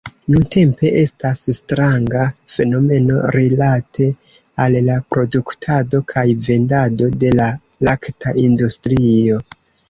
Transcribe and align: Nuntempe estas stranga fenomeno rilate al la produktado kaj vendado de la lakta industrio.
Nuntempe 0.33 0.89
estas 0.99 1.41
stranga 1.57 2.23
fenomeno 2.53 3.17
rilate 3.35 4.07
al 4.65 4.79
la 4.87 4.95
produktado 5.13 6.01
kaj 6.15 6.25
vendado 6.47 7.11
de 7.27 7.31
la 7.43 7.49
lakta 7.91 8.35
industrio. 8.47 9.41